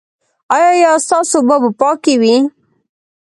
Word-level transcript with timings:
ایا 0.55 0.91
ستاسو 1.05 1.35
اوبه 1.39 1.55
به 1.61 1.69
پاکې 1.79 2.13
وي؟ 2.21 2.35